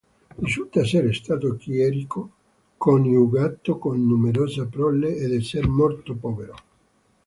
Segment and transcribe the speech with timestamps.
[0.39, 2.31] Risulta essere stato chierico
[2.75, 6.55] coniugato, con numerosa prole, ed esser morto povero.